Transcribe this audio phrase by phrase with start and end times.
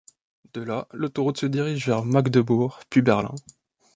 [0.55, 3.35] De là, l'autoroute se dirige vers Magdebourg, puis Berlin.